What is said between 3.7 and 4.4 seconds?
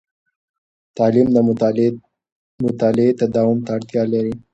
اړتیا لري.